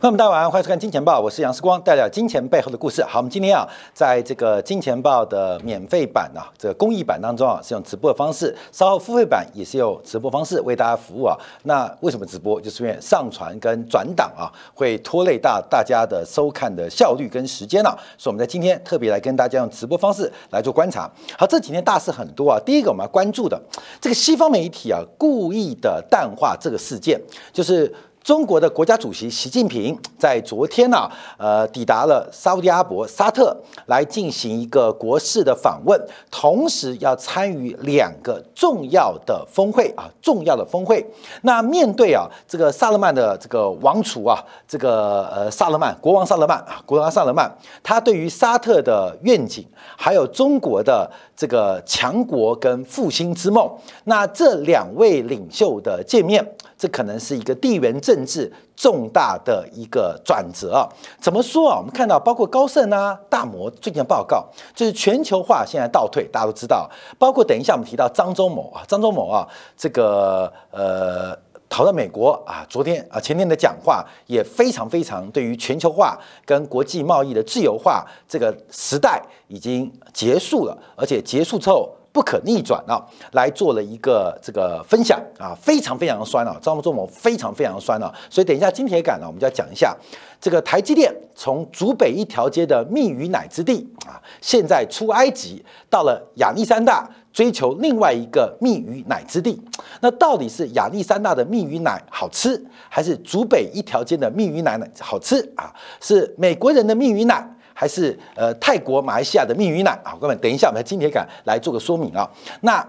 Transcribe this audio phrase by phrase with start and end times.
[0.00, 3.02] 那么大家晚上欢迎收看《金钱报》，我是杨世光，带来金钱背后的故事。
[3.02, 11.36] 好，我们今天啊，在这个《金钱报》的免费版啊，这个公益版当中啊，是用直播的方式；稍后付费版也是用直播方式为大家服务啊。
[11.64, 12.60] 那为什么直播？
[12.60, 17.90] 就是因为上传跟转档啊，会拖累大大家的收看的效率跟时间啊。
[18.16, 21.10] 所以我们在今天特别来跟大家用直播方式来做观察。
[21.36, 22.56] 好，这几天大事很多啊。
[22.64, 23.60] 第一个我们要关注的，
[24.00, 27.20] 这个西方媒体啊，故意的淡化这个事件，
[27.52, 27.92] 就是。
[28.28, 35.98] 中国的国家主席习近平 在昨天呢，呃，抵达了沙特阿伯沙特来进行一个国事的访问，
[36.30, 41.02] 同时要参与两个重要的峰会啊，重要的峰会。
[41.40, 47.50] 那面对啊，这个萨勒曼的这个王储啊，这个呃萨勒曼国王萨勒曼啊，国王萨勒曼，
[47.82, 49.64] 他对于沙特的愿景，
[49.96, 53.66] 还有中国的这个强国跟复兴之梦，
[54.04, 56.46] 那这两位领袖的见面。
[56.78, 60.86] 这可能是一个地缘政治重大的一个转折啊！
[61.20, 61.76] 怎么说啊？
[61.76, 66.88] 我们看到，包括高盛啊、大摩最近的报告，就是全球化现在倒退，大家都知道。
[67.18, 71.36] 包括等一下我们提到张忠谋啊，张忠谋啊，这个呃
[71.68, 81.92] 逃到美国啊，昨天啊前天的讲话也非常非常对于全球化跟国际贸易的自由化这个时代已经结束了，而且结束之后。
[82.18, 83.00] 不可逆转啊！
[83.30, 89.96] 来做了一个这个分享啊，非常非常的酸啊，张忠谋非常非常酸啊，所以等一下金铁杆呢，我们就要讲一下
[90.40, 99.62] 这个台积电从竹北一条街的蜜与奶之地啊，现在出埃及到了亚历山大追求另外一个蜜与奶之地，
[100.00, 105.72] 那到底是亚历山大的蜜与奶好吃，还是竹北一条街的蜜与奶奶好吃啊？
[106.00, 107.48] 是美国人的蜜与奶？
[107.78, 112.28] 还是呃泰国、马来西亚的蜜语奶啊，各位，等一下我们金铁杆来做个说明啊。
[112.62, 112.84] 那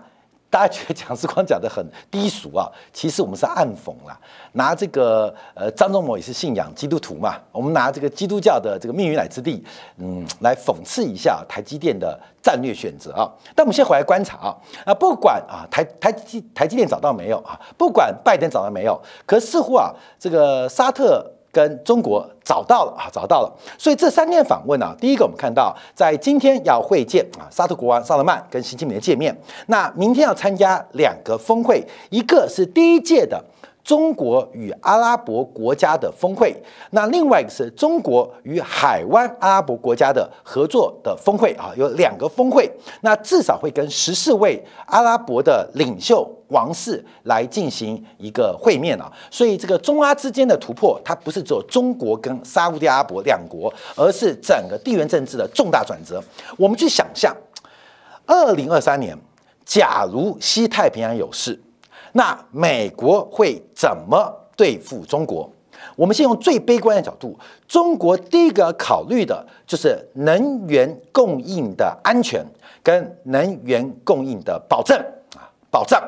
[0.49, 4.19] 大家觉得蒋世光讲的很低俗啊，其实我们是暗讽啦，
[4.53, 9.63] 拿这个呃张忠谋也是信仰基督徒嘛，我们拿这个基督教的这个蜜语奶之地，
[9.97, 13.29] 嗯，来讽刺一下台积电的战略选择啊。
[13.53, 21.31] 但我们先回来观察啊，啊不管啊台台积台积电找到没有啊，不管拜登找到没有，可似乎啊这个沙特。
[21.51, 23.51] 跟中国找到了啊，找到了。
[23.77, 29.35] 所以这三天访问呢，第一个我们看到，在今天要会见啊，沙特国王萨勒曼跟习近平的见面。
[29.67, 33.43] 那明天要参加两个峰会，一个是第一届的。
[33.89, 36.55] 中国与阿拉伯国家的峰会，
[36.91, 56.23] 那另外一个是中国与海湾阿拉伯国家的合作的峰会啊，有两个峰会，那至少会跟十四位阿拉伯的领袖王室来进行一个会面啊，所以这个中阿之间的突破，它不是只有中国跟沙地阿拉伯两国，而是整个地缘政治的重大转折。
[56.59, 57.35] 我们去想象，
[58.27, 59.17] 二零二三年，
[59.65, 61.59] 假如西太平洋有事。
[62.19, 65.49] 那美国会怎么对付中国？
[65.95, 72.45] 我们先用最悲观的角度，中国第一个考虑的就是能源供应的安全
[72.83, 74.99] 跟能源供应的保证
[75.37, 76.03] 啊，保障。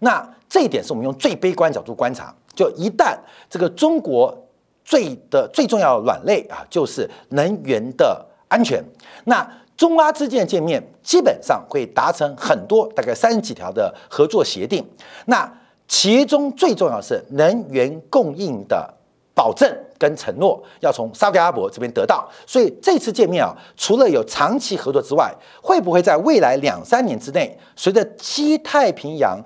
[0.00, 3.16] 那这一点是我们用最悲观角度观察，就一旦
[3.48, 4.36] 这个中国
[4.84, 8.84] 最的最重要的软肋啊，就是能源的安全，
[9.24, 9.50] 那。
[9.76, 14.84] 中阿之间的见面，基本上会达成很多，大概三十几条的合作协定。
[15.26, 15.52] 那
[15.88, 18.88] 其中最重要是能源供应的
[19.34, 19.68] 保证
[19.98, 22.28] 跟承诺，要从沙特阿拉伯这边得到。
[22.46, 29.38] 所以这次见面啊，除了有长期合作之外，会不会在未来两三年之内，随着西太平洋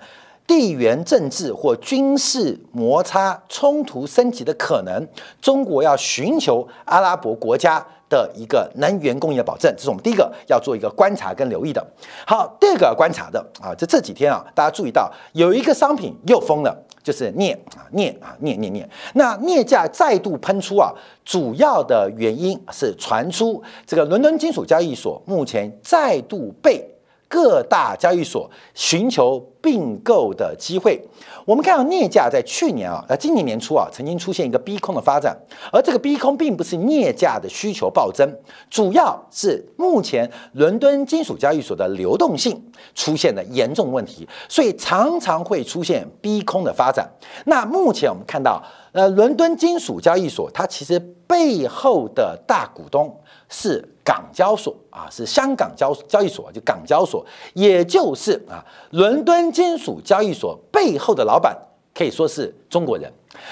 [0.47, 5.07] 地缘政治或军事摩擦冲突升级的可能，
[5.41, 7.85] 中国要寻求阿拉伯国家？
[8.09, 11.87] 的一个能源供应的保证，这是我们第一个要做一个观察跟留意的。
[12.27, 18.89] 好，第二个观察的啊，这这几天啊，大家注意到有一个商品又疯了，就是镍啊，镍啊，镍镍镍。
[19.15, 20.93] 那镍价再度喷出啊，
[21.25, 26.98] 主要的原因是传出这个伦敦金属交易所目前再度被。
[27.29, 31.01] 各大交易所寻求并购的机会。
[31.45, 35.37] 我们看到镍价在去年啊，呃，今年年初啊，曾经出现一个逼空的发展。
[35.73, 38.31] 而这个逼空并不是镍价的需求暴增，
[38.69, 42.63] 主要是目前伦敦金属交易所的流动性
[42.95, 47.09] 出现了严重问题，所以常常会出现逼空的发展。
[47.47, 48.63] 那目前我们看到，
[48.99, 50.99] 呃，伦敦金属交易所它其实
[51.29, 53.17] 背后的大股东。
[53.51, 57.25] 是港交所啊，是香港交交易所，就港交所，
[57.55, 58.61] 也就是啊，
[58.91, 61.57] 伦敦金属交易所背后的老板
[61.95, 63.11] 可以说是中国人。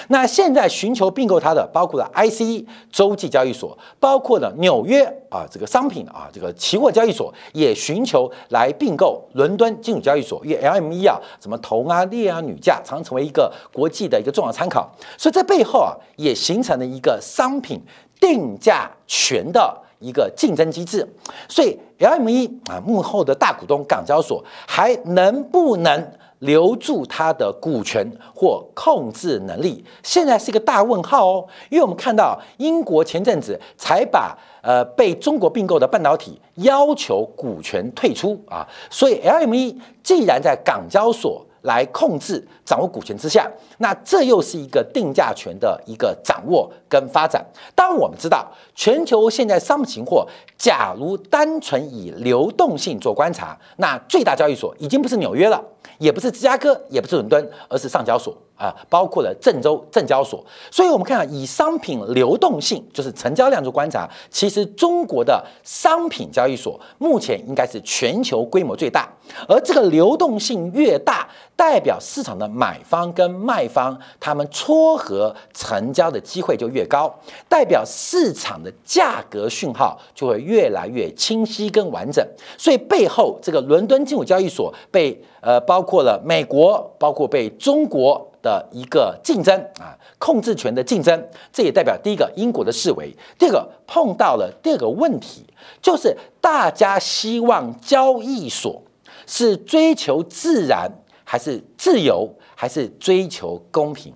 [0.09, 10.39] 那现在寻求并购它的，包括了 ICE 洲际交易所，包括了纽约啊这个商品啊这个期货交易所，也寻求来并购伦敦金属交易所。
[10.45, 14.89] 因为 LME 啊，什么铜啊、镍啊、铝价，常成为一个国际的一个重要参考。
[15.17, 17.81] 所以这背后啊，也形成了一个商品
[18.19, 21.07] 定价权的一个竞争机制。
[21.49, 26.11] 所以 LME 啊幕后的大股东港交所还能不能？
[26.39, 28.05] 留住它的股权
[28.35, 31.47] 或控制能力，现在是一个大问号哦。
[31.69, 47.43] 因为我们看到英国前阵子才把呃被中国并购的半导体要求股权退出啊，所以 LME 既然在港交所来控制掌握股权之下，那这又是一个定价权的一个掌握跟发展。
[47.73, 50.27] 当我们知道，全球现在商品期货，
[50.57, 55.63] 假如单纯以流动性做观察，那最大交易所已经不是纽约了。
[55.99, 60.45] 也不是芝加哥，也不是伦敦，而是上交所啊，包括了郑州证交所。
[60.69, 69.11] 所以，我们看啊，以商品流动性，就是成交量做观察，其实中国的商品交易所目前应该是全球规模最大，
[69.47, 77.13] 而这个流动性越大，代表市场的买方跟卖方他们撮合成交的机会就越高，
[77.47, 82.25] 代表市场的价格讯号就会越来越清晰跟完整。
[82.57, 85.21] 所以，背后这个伦敦金属交易所被。
[85.39, 95.45] 呃，包括了美国，包括被中国的一个竞争啊，控制权的竞争，这也代表第一个英国的思维，第二个碰到了第二个问题，
[95.81, 98.81] 就是大家希望交易所
[99.25, 100.91] 是追求自然，
[101.29, 104.13] 还是自由，还是追求公平？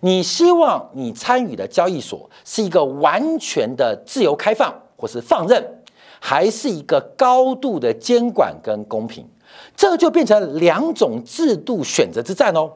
[0.00, 5.64] 你希望你参与的交易所是一个完全的自由开放，或是放任，
[6.20, 9.26] 还是一个高度的监管跟公平？
[9.74, 12.70] 这就变成两种制度选择之战哦。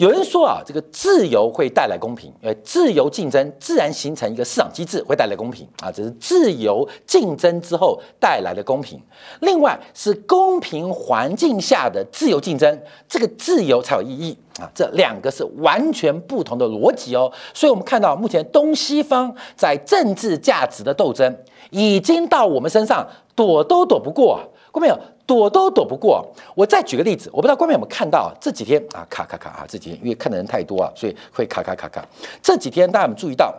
[0.00, 8.98] 有人说啊，这个自由会带来公平，呃，自由竞争自然形成一个市场机制，会带来公平啊，这是自由竞争之后带来的公平。
[9.40, 14.66] 另外是公平环境下的自由竞争，这个自由才有意义啊。
[14.74, 17.30] 这两个是完全不同的逻辑哦。
[17.52, 21.36] 所以我们看到目前东西方在政治价值的斗争，
[21.68, 24.40] 已经到我们身上躲都躲不过。
[24.72, 24.98] 过没有？
[25.30, 26.26] 躲都躲不过。
[26.56, 32.04] 我再举个例子，我不知道观众有没有看到这几天啊，卡卡卡啊，这几天因为看的人太多啊，所以会卡卡卡卡。
[32.42, 33.54] 这几天大家有注意到，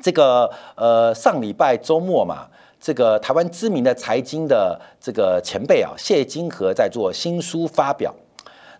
[0.00, 2.46] 这个呃上礼拜周末嘛，
[2.80, 8.14] 这个台湾知名的财经的这个前辈啊，谢金河在做新书发表。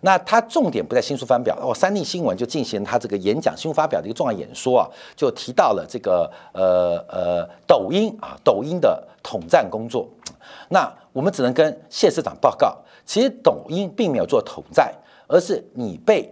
[0.01, 10.07] 那他重点不在新书发表，哦，三立新闻就进行他这个演讲新闻发表的一个重要演说啊，就提到了这个呃呃抖音啊，抖音的统战工作。
[10.69, 14.93] 那我们只能跟谢市长报告，其实抖音并没有做统战，
[15.27, 16.31] 而是你被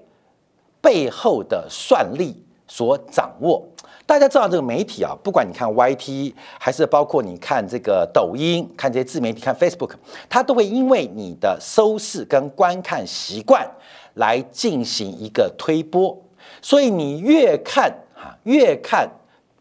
[0.80, 3.66] 背后的算力所掌握。
[4.06, 9.92] 大家知道这个媒体啊，不管你看 YT，还是包括你看这个抖音，看这些自媒体，看 Facebook，
[10.30, 13.68] 它都会因为你的收视跟观看习惯
[14.14, 16.16] 来进行一个推波。
[16.62, 19.10] 所以你越看哈，越看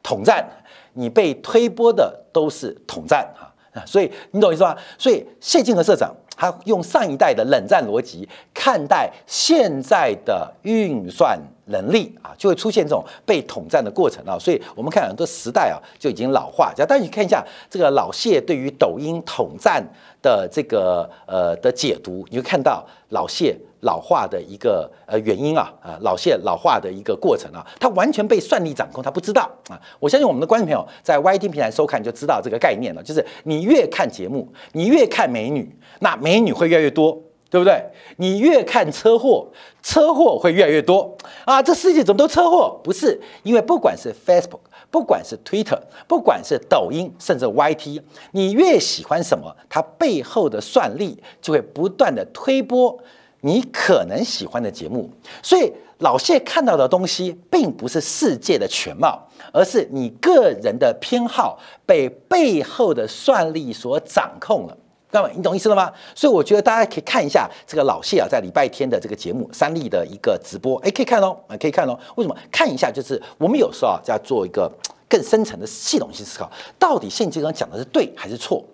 [0.03, 0.47] 统战，
[0.93, 3.51] 你被推波的都是统战哈。
[3.87, 4.77] 所以你懂意思吧？
[4.99, 14.39] 所以谢金河社长他用上一代的冷战逻辑看待现在的运算能力啊，就会出现这种被统战的过程啊。
[14.39, 16.73] 所以我们看很多时代啊就已经老化。
[16.75, 19.83] 假但你看一下这个老谢对于抖音统战
[20.21, 23.57] 的这个呃的解读，你会看到老谢。
[23.85, 29.81] 老化的一个呃原因啊，啊老谢老化的一个过程啊，它完全被算力掌控，他不知道啊。
[30.01, 37.83] 我相信我们的观众朋友在 YT 平台收看就知道这个概念了，就是你越看节目，你越看美女，那美女会越来越多，对不对？
[38.17, 39.49] 你越看车祸，
[39.83, 41.63] 车祸会越来越多啊。
[41.63, 42.81] 这世界怎么都车祸？
[42.83, 44.61] 不是，因为不管是 Facebook，
[44.91, 48.01] 不管是 Twitter，不管是抖音，甚至 YT，
[48.33, 52.99] 你越喜欢什么，它背后的算力就会不断的推波。
[53.45, 55.11] 你可能喜欢的节目，
[55.43, 59.21] 所以老谢看到的东西并不是世界的全貌，
[59.53, 64.75] 而是你个人的偏好被背后的算力所掌控了。
[65.11, 65.93] 那么你懂意思了吗？
[66.15, 71.97] 所以我觉得大家可以看一下这个老谢啊，在礼拜天的这个节目三立的一个直播，哎，可以看哦，啊，可以看哦。
[72.17, 72.35] 为什么？
[72.51, 74.73] 看一下就是我们有时候啊，在做一个
[75.07, 78.65] 更深层的系统性思考，到底现金刚讲的是对还是错？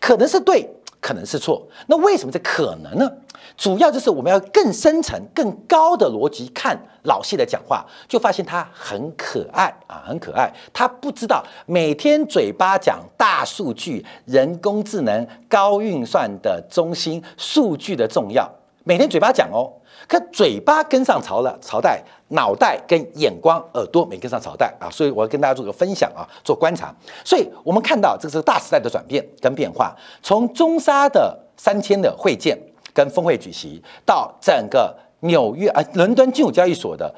[0.00, 0.66] 可能是对。
[1.00, 3.10] 可能是错，那为什么这可能呢？
[3.56, 10.52] 主要就是我们要更深层、更高的逻辑看老谢的讲话，就发现他很可爱啊，很可爱。
[10.72, 18.48] 他不知道每天嘴巴讲大数据、人工智能、高运算的中心数据的重要，
[18.84, 19.72] 每天嘴巴讲哦。
[20.10, 26.92] 可嘴巴跟上朝了朝代，脑袋跟眼光、耳朵没跟上朝代啊，所以我要跟大家做个分享啊，做观察。
[27.24, 32.58] 所以我们看到这是大时代的转变跟变化，从中沙的三天的会见
[32.92, 37.14] 跟峰会举行，到整个纽约啊伦敦金融交易所的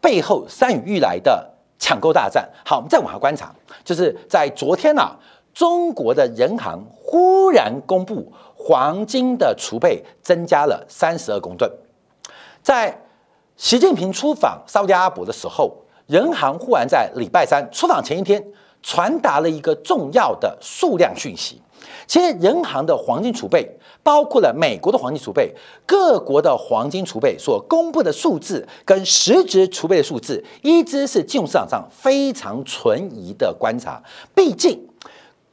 [0.00, 1.44] 背后山雨欲来的
[1.80, 2.48] 抢购大战。
[2.64, 3.52] 好，我们再往下观察，
[3.84, 5.02] 就是在昨天呢。
[5.52, 11.66] 中国的人行忽然公布，黄金的储备增加了三十二公吨。
[12.66, 13.00] 在
[13.56, 15.72] 习近平出访沙特阿拉伯的时候，
[16.08, 18.44] 人行忽然在礼拜三出访前一天
[18.82, 21.62] 传达了一个重要的数量讯息。
[22.08, 25.54] 其实，人行的黄金储备包括了美国的黄金储备、
[25.86, 34.02] 各国的黄金储备所公布的数字跟实质储备的数字，一直是金融市场上非常存疑的观察。
[34.34, 34.84] 毕竟。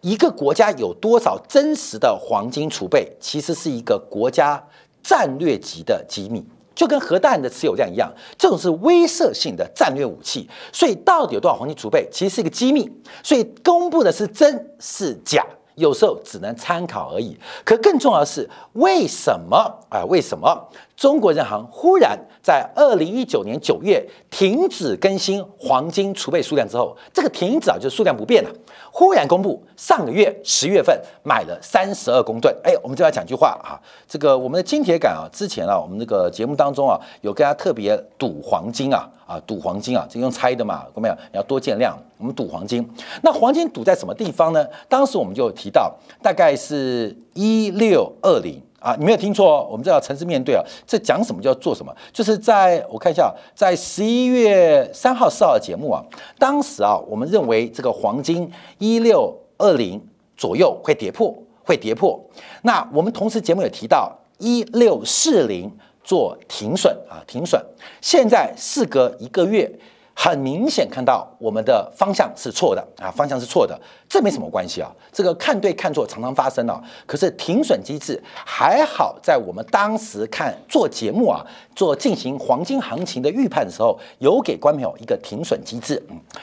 [0.01, 4.61] 一个国家有多少真实的黄金储备，其实是一个国家
[5.01, 10.49] 战略级的机密，就跟核弹的持有量一样，这种是威慑性的战略武器。
[10.71, 12.89] 所以到底有多少黄金储备，其实是一个机密。
[13.21, 17.37] 所以公布的是真是假，有时候只能参考而已。
[17.63, 19.55] 可更重要的是，为什么
[19.89, 20.03] 啊？
[20.05, 28.49] 为什么中国人行忽然在二零一九年九月停止更新黄金储备数量之后，这个停止啊，就是数量不变了。
[28.91, 32.55] 忽然公布，上个月十月份买了三十二公吨。
[32.63, 41.15] 哎，我们就要讲句话啊，这个我们的金铁杆啊，之前啊，我们这个节目当中啊，有跟他特别赌黄金啊，啊赌黄金啊，这用猜的嘛，有没有？
[41.31, 41.93] 你要多见谅。
[42.19, 42.87] 我们赌黄金，
[43.23, 44.65] 那黄金赌在什么地方呢？
[44.87, 48.61] 当时我们就提到，大概是一六二零。
[48.83, 50.61] 啊，你没有听错哦，我们这要诚实面对啊。
[50.85, 56.03] 这讲什么就要做什么，就是在我看一下，在十一月三号、四号的节目啊，
[56.37, 62.19] 当时啊，我们认为这个黄金一六二零左右会跌破，会跌破。
[62.63, 65.71] 那我们同时节目也提到一六四零
[66.03, 67.63] 做停损啊，停损。
[68.01, 69.71] 现在事隔一个月。
[70.15, 73.77] 很明显看到我们的方向是错的啊，方向是错的，
[74.07, 74.89] 这没什么关系啊。
[75.11, 76.81] 这个看对看错常常发生啊。
[77.07, 81.43] 可是停损机制还好，在我们当时看做节目啊，
[81.75, 86.01] 做进行黄金行情的预判的时候，有给观众朋友一个停损机制，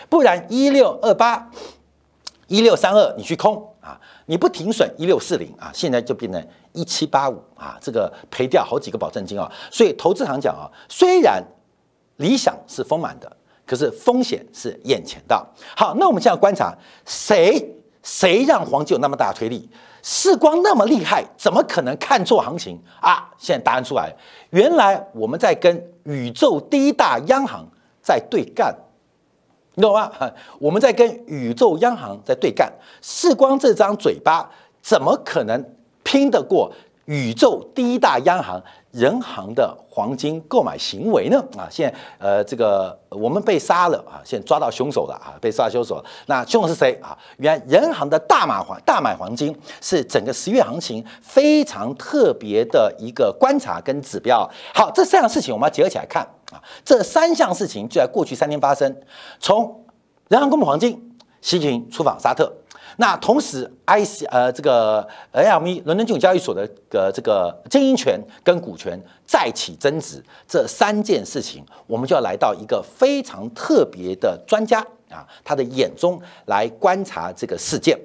[0.08, 1.48] 不然一六二八、
[2.48, 9.50] 一六三二你去空啊，你不停损一六四零啊，现在就变成一七八五啊，这个赔掉好几个保证金啊。
[9.70, 11.40] 所以投资行讲啊，虽然
[12.16, 13.36] 理想是丰满的。
[13.70, 15.46] 可是风险是眼前的。
[15.76, 17.72] 好，那我们现在观察，谁
[18.02, 19.70] 谁让黄金有那么大推力？
[20.02, 23.30] 世光那么厉害，怎么可能看错行情啊？
[23.38, 24.12] 现在答案出来，
[24.50, 27.64] 原来我们在跟宇宙第一大央行
[28.02, 28.74] 在对干，
[29.76, 30.10] 你懂吗？
[30.58, 34.50] 我们在跟宇宙央行在对干，世光这张嘴巴
[34.82, 35.64] 怎么可能
[36.02, 36.72] 拼得过
[37.04, 38.60] 宇宙第一大央行？
[38.92, 41.40] 人行的黄金购买行为呢？
[41.56, 46.04] 啊，现在呃，这个我们被杀了啊，现在抓到凶手了啊，被杀凶手。
[46.26, 47.16] 那凶手是谁啊？
[47.38, 54.48] 原来人行的大买黄大买黄金是整个十月行情非常特别的一个观察跟指标。
[54.74, 58.94] 好，这三样事情我们要结合起来看啊，这三项事情就在过去三天发生。
[59.38, 59.84] 从
[60.28, 62.52] 人行公布黄金，习近平出访沙特。
[63.00, 77.98] 那同时，I C 呃这个 L M E 伦敦金融交易所的个这个经营权跟股权再起增值，这三件事情，我们就要来到一个非常特别的专家啊，他的眼中来观察这个事件。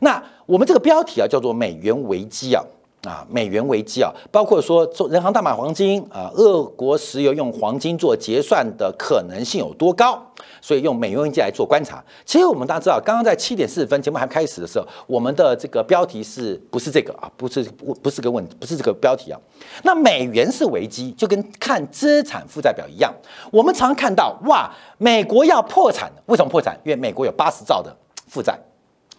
[0.00, 2.60] 那我们这个标题啊，叫做美元危机啊。
[3.02, 10.20] 啊，美元危机啊，包括说做人行大买黄金啊，俄国石油用黄金做结算的可能性有多高？
[10.60, 12.04] 所以用美元危机来做观察。
[12.26, 17.30] 其实我们大家知道，刚刚在七点四十分节目还开始的时候，我们的这个标题是不是这个啊？
[17.38, 17.62] 不是
[18.02, 19.40] 不是个问，不是这个标题啊。
[19.82, 23.10] 那美元是危机，就跟看资产负债表一样。
[23.50, 26.78] 我们常看到哇，美国要破产，为什么破产？
[26.84, 27.96] 因为美国有八十兆的
[28.28, 28.58] 负债。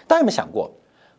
[0.06, 0.70] 大家有没有想过，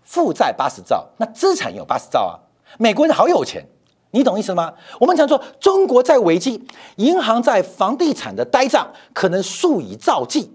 [0.05, 2.39] 负债八十兆，那资产有八十兆啊？
[2.79, 3.67] 美国人好有钱，
[4.11, 4.73] 你懂意思吗？
[5.01, 6.63] 我们常说中国在危机，
[6.97, 10.51] 银行在房地产的呆账可能数以兆计。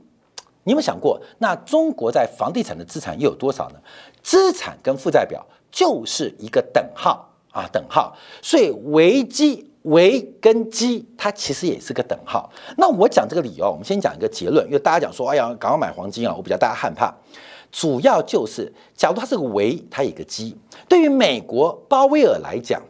[0.64, 3.76] 你有没有想过，那中国在房地产的资产又有多少呢？
[4.22, 8.14] 资产跟负债表就是一个等号啊，等号。
[8.42, 12.52] 所以危机危跟机，它其实也是个等号。
[12.78, 17.16] 那我讲这个理由，我们先讲一个结论，因为大家讲说，哎呀，赶快买黄金啊，我比较大家害怕。
[17.72, 20.56] 主要就是，假如它是个危，它有个机。
[20.88, 22.82] 对于美国鲍威尔来讲，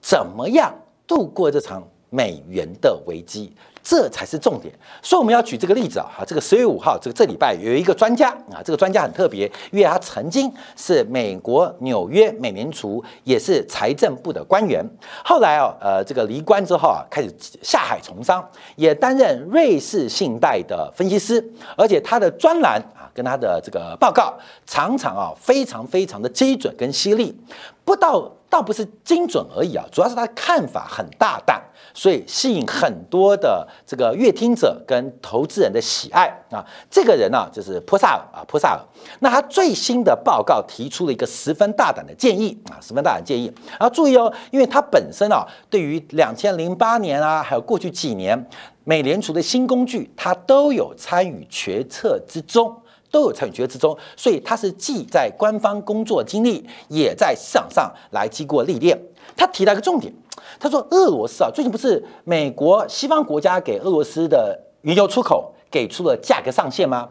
[0.00, 0.74] 怎么样
[1.06, 3.52] 度过这场美元的危机？
[3.82, 4.72] 这才是重点。
[5.02, 14.84] 所以我们要举这个例子啊，哈，这个十月五号，这个这礼拜有一个专家啊，这个专家很特别，因为他曾经是美国纽约美联储，也是财政部的官员，
[15.24, 18.46] 后来啊，呃，这个离官之后啊，开始下海从商，
[18.76, 21.42] 也担任瑞士信贷的分析师，
[21.76, 24.34] 而且他的专栏啊，跟他的这个报告
[24.66, 27.38] 常常啊，非常非常的精准跟犀利，
[27.84, 28.30] 不到。
[28.50, 31.62] 倒不是精准而已啊，主要是他的看法很大胆，
[31.94, 36.66] 所以吸引很多的这个阅听者跟投资人的喜爱啊。
[36.90, 38.80] 这个人呢，就是波萨尔啊，波萨尔。
[39.20, 43.52] 那他最新的报告提出了一个十分大胆的建议啊，十分大胆建议。
[43.78, 48.44] 然后，注意哦，因为他本身啊，对于两千零八年啊，还有过去几年
[48.82, 52.76] 美联储的新工具，他都有参与决策之中。
[53.10, 59.00] 都有参与决策之中，所以他是既在官方工作经历，也在市场上来经过历练。
[59.36, 60.12] 他提到一个重点，
[60.58, 67.08] 他说俄罗斯啊，最近不是美国西方国家给俄罗斯的原油出口给出了价格上限吗？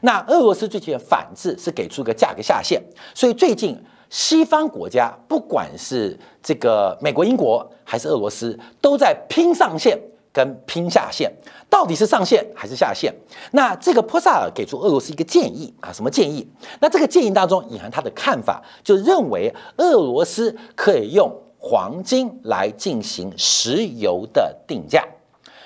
[0.00, 2.82] 那俄罗斯最近的反制是给出个价格下限，
[3.14, 3.78] 所以最近
[4.08, 9.98] 西方国家不管是这个美国、英国还是俄罗斯，都在拼上限。
[10.32, 11.30] 跟拼下线，
[11.68, 13.14] 到底是上线还是下线？
[13.50, 16.48] 那这个波萨尔给出俄罗斯一个建议啊，什么建议？
[16.80, 25.06] 那这个建议当中隐含他的看法，就认为俄罗斯可以用黄金来进行石油的定价，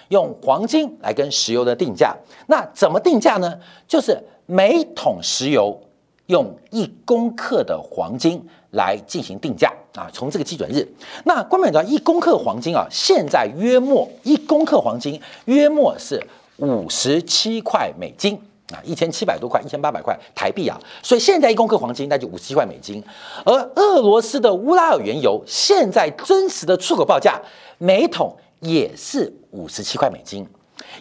[0.08, 2.16] 用黄金来跟石油的定价。
[2.48, 3.58] 那怎么定价呢？
[3.86, 5.80] 就是每桶石油
[6.26, 8.44] 用一公克的黄金。
[8.72, 10.86] 来进行定价啊，从这个基准日，
[11.24, 16.22] 那关美知道一公克黄金啊，现在约莫一公克黄金约莫是
[16.56, 18.34] 五十七块美金
[18.70, 23.02] 啊，一千七百多块，一千八百块台币啊，所以现在一公克黄金那就五十七块美金，
[23.44, 27.40] 而俄罗斯的乌拉尔原油现在真实的出口报价
[27.78, 30.46] 每桶也是五十七块美金，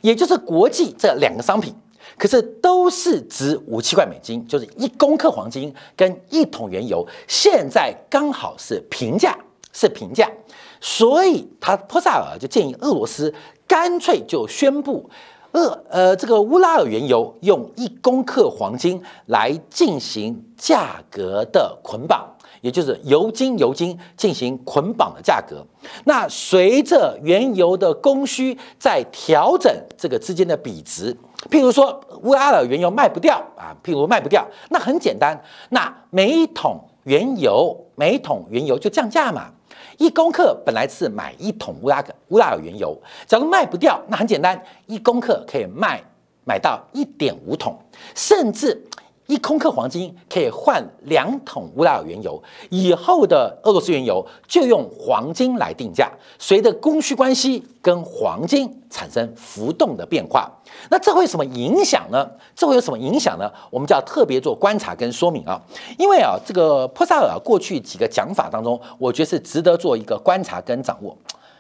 [0.02, 1.76] 也就是国际这两个商品。
[2.18, 9.38] 可是都是值五七块美金，就是一公克黄金跟一桶原油，现在刚好是平价，
[9.74, 10.32] 是平价，
[10.80, 13.34] 所以他波萨尔就建议俄罗斯
[13.68, 15.10] 干脆就宣布，
[15.52, 22.26] 俄呃这个乌拉尔原油用一公克黄金来进行价格的捆绑，
[22.62, 25.66] 也就是油金油金进行捆绑的价格。
[26.06, 31.16] 那随着原油的供需在调整这个之间的比值。
[31.50, 39.52] 譬如说乌拉尔原油卖不掉啊，譬如卖不掉，那很简单，那每一桶原油每一桶原油就降价嘛。
[39.98, 46.02] 一公克本来是买一桶乌拉克乌拉尔原油，假如卖不掉，那很简单，一公克可以卖
[46.44, 47.78] 买到一点五桶，
[48.14, 48.86] 甚至。
[49.28, 60.52] 一空克黄金可以换两桶乌拉尔原油，以后的俄罗斯原油就用黄金来定价，随着供需关系跟黄金产生浮动的变化。
[60.90, 62.30] 那这会有什么影响呢？
[62.56, 63.52] 这会有什么影响呢？
[63.72, 65.60] 我们就要特别做观察跟说明啊，
[65.98, 71.18] 因为啊，这个波萨尔过去几个讲法当中，我觉得是值得做一个观察跟掌握。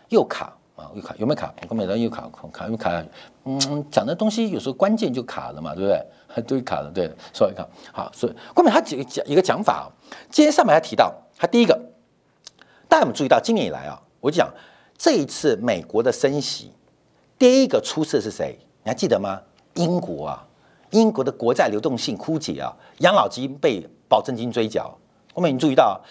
[0.10, 1.54] 又卡啊，又卡，有没有卡？
[1.62, 3.04] 我跟美人又卡，卡又卡。
[3.46, 6.42] 嗯，讲的东西有时候关键就卡了嘛，对不对？
[6.42, 9.88] 都卡了，对，所以看好，所以后面他几个讲一个讲法啊。
[10.30, 11.74] 今天上面还提到，他第一个，
[12.90, 14.54] 大家有没有注意到，今年以来啊，我就讲
[14.98, 16.72] 这一次美国的升息，
[17.40, 18.60] 第一个出事是谁？
[18.84, 19.42] 你还记得吗？
[19.76, 20.46] 英国啊，
[20.92, 24.94] 英国的国债流动性枯竭啊，养老金被保证金追缴。
[25.34, 26.02] 后面你注意到，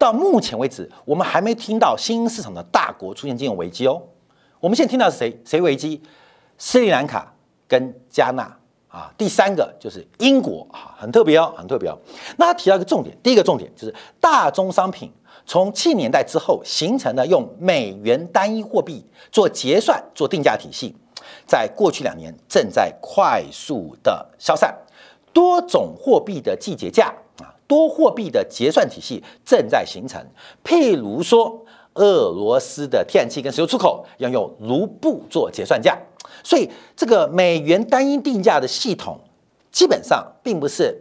[0.00, 4.00] 到目前为止，我们还没听到新兴市场的大国出现金融危机哦。
[4.58, 5.38] 我们现在听到是谁？
[5.44, 6.02] 谁危机？
[6.56, 7.34] 斯里兰卡
[7.68, 8.56] 跟加纳。
[8.88, 11.96] 啊，第三个就是英国啊，很特别哦，很特别哦。
[12.38, 15.12] 那他提到一个重点，第一个重点就是大宗商品
[15.46, 20.96] 从七年代之后形成了用美元单一货币做结算、做定价体系，
[21.46, 24.76] 在过去两年正在快速的消散，
[25.32, 27.14] 多种货币的季节价，
[27.70, 30.20] 多货币的结算体系正在形成。
[30.64, 35.96] 譬如说，俄罗斯的天然气跟石油出口要用卢布做结算价。
[36.42, 39.20] 所以，这个美元单一定价的系统，
[39.70, 41.00] 基本上并不是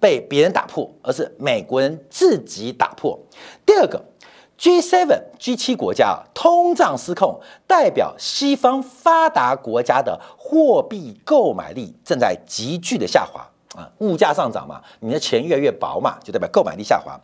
[0.00, 3.18] 被别人打破，而是美国人自己打破。
[3.66, 4.02] 第二个
[4.58, 17.16] ，G7、G7 国家啊，通胀失控，代表西方发达国家的货币购买力正在急剧的下滑啊，物价上涨嘛，你的钱越来越薄嘛，就代表购买力下滑。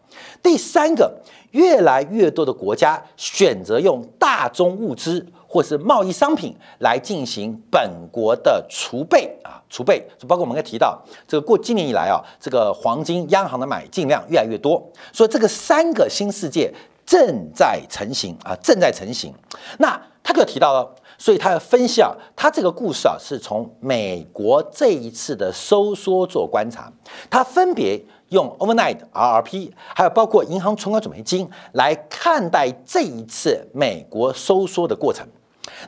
[0.42, 1.12] 第三个，
[1.52, 5.26] 越来越多的国家选择用大宗物资。
[5.52, 16.72] 或是贸易商品来进行本国的储备啊，储备就包括我们刚才提到这个过今年以来啊，这个黄金央行的买进量越来越多，所以这个三个新世界
[17.04, 19.30] 正在成型啊，正在成型。
[19.76, 20.90] 那他就提到了，
[21.22, 26.92] 所以他要分析啊，他这个故事啊是从美国这一次的收缩做观察，
[27.30, 35.24] 他分别用 overnight RRP，还有包括银行存款准备金来看待这一次美国收缩的过程。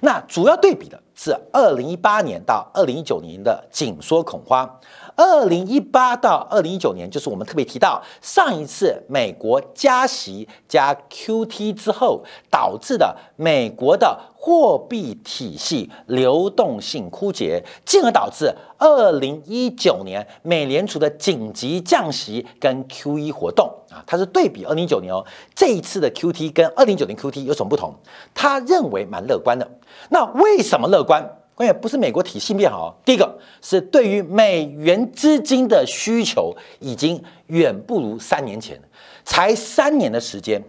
[0.03, 4.79] 那主要对比的是二零一八年到二零一九年的紧缩恐慌。
[5.17, 25.25] 二零一八到二零一九年，就是我们特别提到上一次美国加息加 QT 之后导致的美国的货币体系流动性枯竭，进而导致二零一九年美联储的紧急降息跟 QE 活动啊，它是对比二零一九年哦，
[25.55, 27.95] 这一次的 QT 跟二零一九年 QT 有什么不同？
[28.35, 29.67] 他认为蛮乐观的。
[30.11, 31.39] 那为什么乐观？
[31.55, 38.81] 关键不是美国体系变好，第一个是对于美元资金的需求已经远不如三年前，
[39.25, 40.61] 才三年的时间，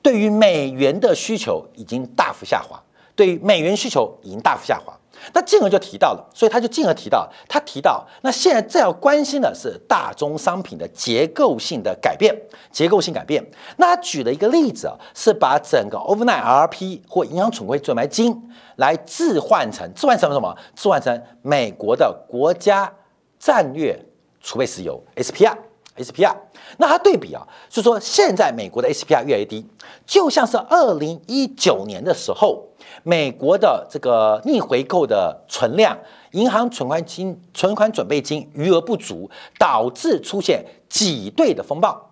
[0.00, 2.80] 对于美元的需求已经大幅下滑，
[3.16, 4.96] 对于美元需求已经大幅下滑。
[5.32, 12.34] 那进而就提到了，所以他就进而提到，他提到那现在最要关心的是大宗商品的结构性的改变，
[12.70, 13.44] 结构性改变。
[13.76, 20.56] 那他举了一个例子啊，是把整个 overnight RP 或银行储备准备金来置换成置换成什么？
[20.74, 22.92] 置换成美国的国家
[23.38, 23.98] 战略
[24.40, 25.56] 储备石油 SPR。
[25.98, 26.36] SPR，
[26.76, 29.66] 那它对比啊，就说现在美国的 SPR 越来越低，
[30.04, 32.62] 就像是二零一九年的时候，
[33.02, 35.96] 美国的这个逆回购的存量、
[36.32, 42.10] 银行存款金、存款准备金余额不足，导致出现挤兑的风暴。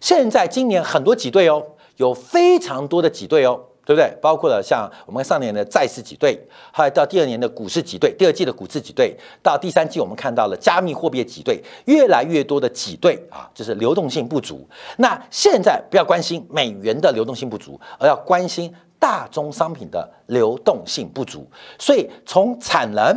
[0.00, 1.62] 现在今年很多挤兑哦，
[1.96, 3.60] 有非常多的挤兑哦。
[3.86, 4.12] 对不对？
[4.20, 6.36] 包括了像我们上年的债市挤兑，
[6.72, 14.68] 还有到第二年的股市挤兑，第二季的股市挤兑，到第三季我们看到了加密货币的挤兑，越来越多的挤兑啊，就是流动性不足。
[14.96, 18.74] 那现在不要关心美元的流动性不足，而要关心
[19.06, 21.46] 大宗商品的流动性不足。
[21.78, 23.16] 所以从产能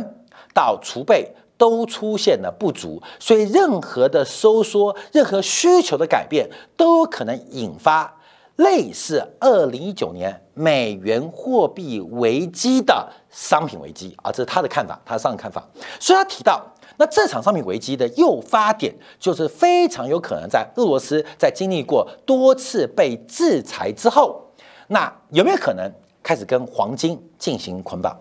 [0.54, 8.16] 到储备都出现了不足，所以任何的收缩、任何需求的改变都有可能引发。
[8.54, 15.66] 类似二零一九年美元货币危机的商品危机啊，这是他的看法，他的上的看法。
[15.98, 16.62] 所以他提到，
[16.98, 24.44] 那这场商品危机的诱发点，就是非常有可能在俄罗斯在经历过多次被制裁之后，
[24.92, 25.88] 那有没有可能
[26.20, 28.16] 开始跟黄金进行捆绑？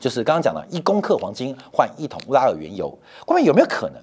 [0.00, 4.02] 就是刚刚讲的一公克黄金换一桶乌拉尔原油，后面有没有可能？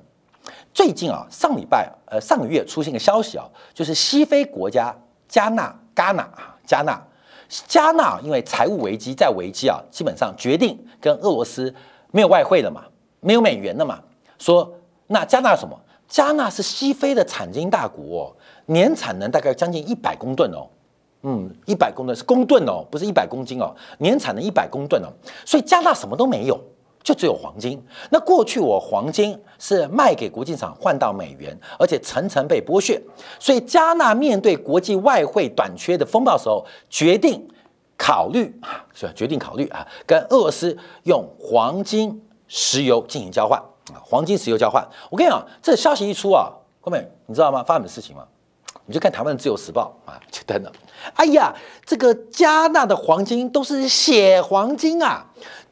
[0.74, 4.96] 最近啊，上礼拜呃上个月出现个消息啊，就是西非国家。
[5.28, 7.06] 加纳、戛纳啊，加纳、
[7.68, 11.76] 加纳，因为财务危机在危机啊，基本上决定跟俄罗斯
[12.12, 12.86] 没有外汇了嘛，
[13.20, 14.00] 没有美元了嘛。
[14.40, 14.74] 说
[15.08, 15.78] 那加纳什么？
[16.08, 18.36] 加纳是西非的产金大国，哦，
[18.68, 20.70] 年产能大概将近一百公吨哦，
[21.30, 25.12] 嗯，一百公吨是公吨哦，不是一百公斤哦，年产的一百公吨哦，
[25.46, 26.58] 所以加纳什么都没有。
[27.04, 27.82] 就只有黄金。
[28.10, 33.02] 那过去我黄金是卖给国际厂换到美元，而且层层被剥削。
[33.40, 37.48] 所以加纳面对国际外汇短缺的风暴时候，决定
[37.98, 39.14] 考虑啊，是吧？
[39.16, 43.58] 决定考虑啊，跟俄罗斯用黄金、石油进行交换
[43.94, 44.86] 啊，黄金、石油交换。
[45.10, 47.64] 我跟你讲，这消息一出啊，后面你知道吗？
[47.64, 48.28] 发生什么事情吗？
[48.88, 50.72] 你就看台湾的《自由时报》啊，就登了。
[51.14, 51.54] 哎呀，
[51.86, 55.26] 这个加纳的黄金都是血黄金啊！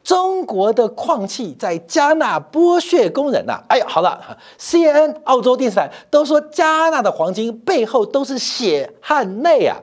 [0.04, 3.60] 中国的矿气在加纳剥削工人呐！
[3.68, 9.76] 哎呀，好了，C N 澳洲电视台都说加纳的黄金背后都是血汗泪啊！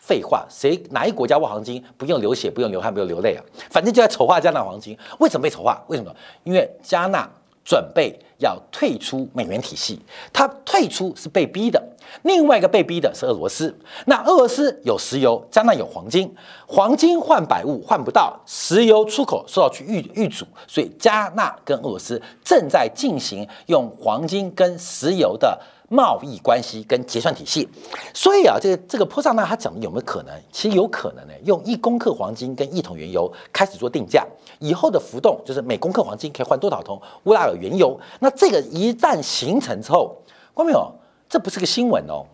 [0.00, 3.44] 废话，谁哪一国家挖黄金不用流血、不用流汗、不用流泪啊？
[3.70, 4.98] 反正就在丑化加纳黄金。
[5.18, 5.80] 为什么被丑化？
[5.88, 6.10] 为什么？
[6.42, 7.28] 因为加纳。
[7.68, 10.00] 准备要退出美元体系，
[10.32, 11.82] 它退出是被逼的。
[12.22, 13.76] 另外一个被逼的是俄罗斯。
[14.06, 16.32] 那俄罗斯有石油，加纳有黄金，
[16.66, 25.58] 黄金换百物换不到，石油出口受到去预预阻，所以加纳跟俄罗斯正在进行用黄金跟石油的。
[25.88, 27.68] 贸易关系跟结算体系，
[28.12, 30.34] 所以啊，这个这个坡上呢，他讲的有没有可能？
[30.50, 34.26] 其实有可能呢，用一公克黄金跟一桶原油开始做定价，
[34.58, 37.98] 以后的浮动就是每公克黄金可以换多少桶乌拉尔原油。
[38.18, 40.16] 那这个一旦形成之后，
[40.56, 40.92] 看到没有？
[41.28, 42.26] 这不是个新闻哦，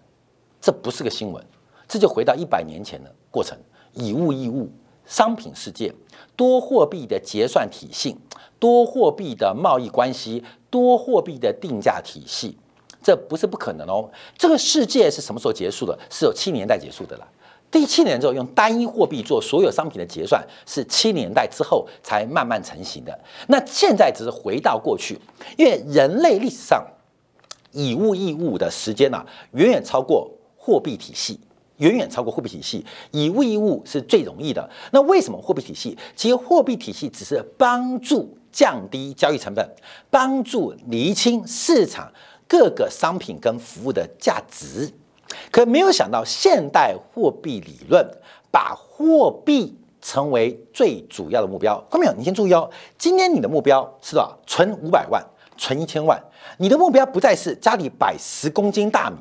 [0.60, 1.44] 这不是个新闻，
[1.86, 3.58] 这就回到一百年前的过程，
[3.92, 4.70] 以物易物，
[5.04, 5.92] 商品世界，
[6.36, 8.16] 多货币的结算体系，
[8.58, 12.56] 多货币的贸易关系，多货币的定价体系。
[13.02, 14.08] 这不是不可能哦。
[14.38, 15.98] 这个世界是什么时候结束的？
[16.10, 17.28] 是有七年代结束的了。
[17.70, 23.18] 第七年之后，用单一货币做所有商品的结算，是七年代之后才慢慢成型的。
[23.48, 25.18] 那现在只是回到过去，
[25.56, 26.84] 因为人类历史上
[27.72, 31.40] 以物易物的时间呢，远远超过货币体系。
[31.78, 34.70] 远远超过货币体系，以物易物是最容易的。
[34.92, 35.98] 那为什么货币体系？
[36.14, 39.68] 其实货币体系只是帮助降低交易成本，
[40.08, 42.12] 帮助厘清市场
[42.48, 44.90] 各个商品跟服务的价值。
[45.50, 48.06] 可没有想到，现代货币理论
[48.50, 51.82] 把货币成为最主要的目标。
[51.90, 52.12] 看到没有？
[52.12, 54.38] 你先注意哦，今天你的目标是多少？
[54.46, 55.24] 存五百万，
[55.56, 56.22] 存一千万。
[56.58, 59.16] 你的目标不再是家里摆十公斤大米，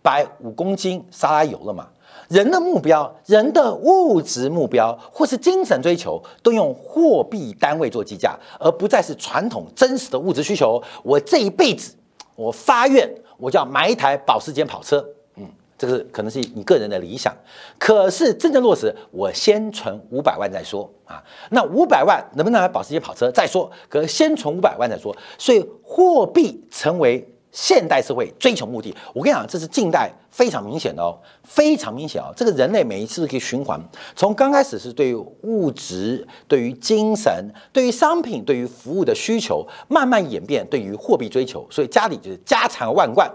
[0.00, 1.88] 摆五公斤沙拉油了嘛？
[2.28, 10.80] 人的目标，人的物质目标或是精神追求，都用货币单位做计价，而不再是传统真实的物质需求。
[11.02, 11.94] 我这一辈子，
[12.38, 15.04] 我发愿，我就要买一台保时捷跑车。
[15.34, 15.44] 嗯
[15.76, 17.34] 这个可能是你个人的理想，
[17.78, 21.22] 可是真正落实，我先存五百万再说啊。
[21.50, 23.70] 那五百万能不能买保时捷跑车再说？
[23.88, 25.16] 可先存五百万再说。
[25.36, 27.28] 所以货币成为
[27.60, 28.94] 现代社会追求目的。
[29.12, 32.30] 我跟你讲，这是近代非常明显的哦，非常明显啊。
[32.36, 33.80] 这个人类每一次都可以循环，
[34.14, 41.66] 从刚开始是对物质、对于精神、对于商品、对于服务的需求，慢慢演变对于货币追求。
[41.68, 43.28] 所以家里就是家财万贯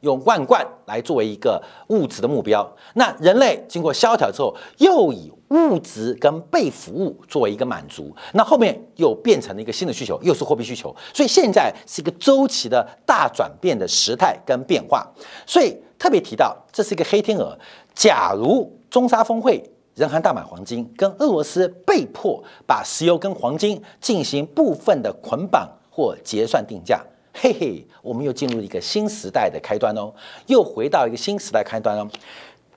[0.00, 15.06] 用万贯来作为一个物质的目标，那人类经过萧条之后，又以物质跟被服务作为一个满足，那后面又变成了一个新的需求，又是货币需求，所以现在是一个周期的大转变的时态跟变化。
[15.46, 17.56] 所以特别提到，这是一个黑天鹅。
[17.94, 19.62] 假如中沙峰会，
[19.94, 27.00] 人含大买黄金，跟俄罗斯被迫把石油跟黄金进行部分的捆绑或结算定价。
[27.36, 30.14] 嘿嘿，我们又进入一个新时代的开端哦，
[30.46, 32.08] 又回到一个新时代开端哦。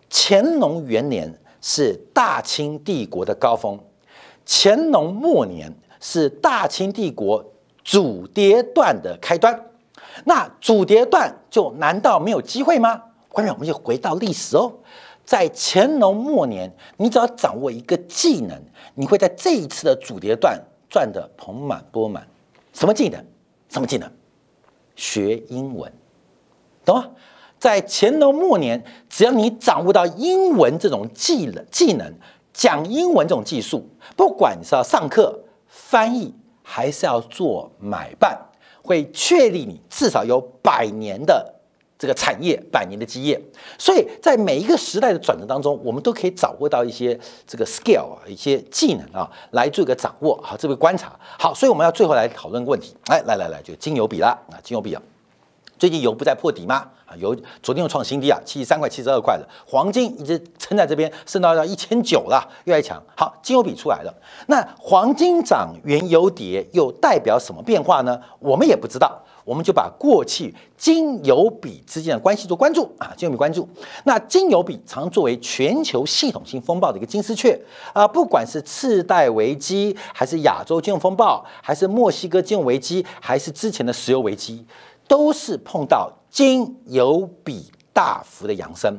[0.10, 3.80] 乾隆元年是大清帝国的高峰，
[4.46, 7.46] 乾隆末年是大清帝国
[7.84, 9.64] 主跌段的开端。
[10.26, 13.04] 那主跌段就难道没有机会吗？
[13.30, 14.74] 后面我们就回到历史哦，
[15.24, 18.60] 在乾隆末年，你只要掌握一个技能，
[18.96, 22.28] 你会在这一次的主跌段赚得盆满钵满。
[22.74, 23.24] 什么技能？
[23.70, 24.12] 什么技能？
[24.98, 25.90] 学英文，
[26.84, 27.12] 懂吗？
[27.58, 32.14] 在乾隆末年，只要你掌握到英文这种技能、技能，
[32.52, 38.38] 讲英文这种技术，不管你是要上课、翻译，还是要做买办，
[38.84, 41.56] 会确立你至少有百年的
[41.98, 43.42] 这个产业、百年的基业。
[43.78, 50.40] 所以在每一个时代的转折当中，我们都可以掌握到一些这个 skill 啊，一些技能啊，来做一个掌握。
[50.44, 52.96] 好，这个观察好，所以我们要最后来讨论个问题。
[53.08, 55.02] 哎，来来来，就金油比了啊，金油比啊。
[55.80, 56.90] 最近油不在破底吗？
[57.06, 59.48] 啊，油昨天又创新低啊，七十三块、七十二块的。
[59.66, 63.02] 黄金一直撑在这边，升到要一千九了，越来越强。
[63.16, 64.14] 好，金油比出来了。
[64.48, 68.20] 那黄金涨，原油跌，又代表什么变化呢？
[68.40, 69.24] 我们也不知道。
[69.48, 73.66] 我们就把过去金油比之间的关系做关注啊，金油比关注。
[74.04, 77.58] 那金油比常作为全球系统性风暴的一个金丝雀
[77.94, 84.66] 啊，不管是次贷危机，还是亚洲金融风暴，还是墨西哥金融危机，还是之前的石油危机。
[85.08, 88.94] 都是碰到金油比大幅的扬升，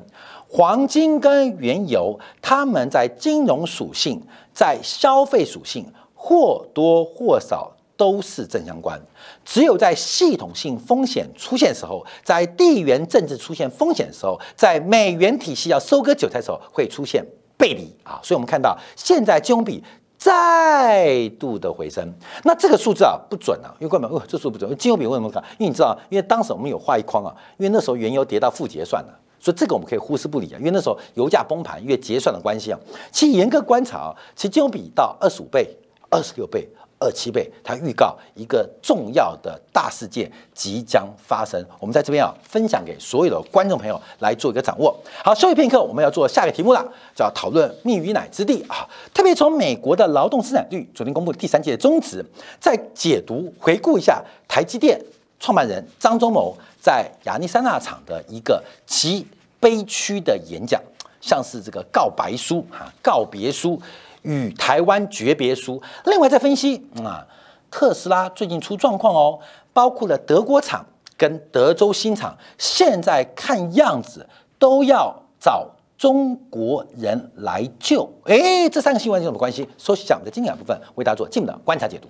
[0.48, 4.18] 黄金跟原油，它们在金融属性、
[4.54, 8.98] 在消费属性或多或少都是正相关。
[9.44, 17.22] 只有在系统性风险出现时候，在地缘政治出现风险的时候，在美元体系要收割韭菜的时候，会出现
[17.58, 18.18] 背离啊。
[18.22, 19.84] 所以我们看到现在金融比。
[20.20, 24.68] 再度的回升，那这个数字啊不准啊，因为根本哦这数不准。
[24.76, 25.40] 金油比为什么看？
[25.58, 30.58] 因为你知道，因为当时我们有画一框啊，因为那时候原油跌到负结算了，所以这个我们可以忽视不理啊。
[30.58, 32.80] 因为那时候油价崩盘，因为结算的关系啊。
[33.12, 35.72] 其实严格观察啊，其实金油比到二十五倍、
[36.10, 36.68] 二十六倍。
[37.00, 41.64] 二七倍，它预告一个重要的大事件即将发生。
[41.78, 44.94] 我们在这边啊，分享给所有的观众朋友来做一个掌握。
[45.24, 46.84] 好，休息片刻，我们要做下一个题目了，
[47.14, 48.88] 叫讨论蜜与奶之地啊。
[49.14, 52.24] 特别从美国的劳动生产率昨天公布的第三届宗旨，
[52.58, 55.00] 再解读回顾一下台积电
[55.38, 59.24] 创办人张忠谋在亚利桑那厂的一个极
[59.60, 60.82] 悲屈的演讲，
[61.20, 63.80] 像是这个告白书啊，告别书。
[64.28, 67.26] 与台湾诀别书，另外再分析啊，
[67.70, 69.38] 特斯拉最近出状况哦，
[69.72, 70.84] 包括了德国厂
[71.16, 78.06] 跟德州新厂，现在看样子都要找中国人来救。
[78.24, 79.66] 哎，这三个新闻有什么关系？
[79.78, 82.06] 说讲的经典部分为大家做进一步的观察解读。